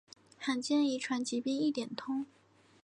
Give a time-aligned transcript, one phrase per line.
[0.39, 2.25] 罕见遗传疾病一点通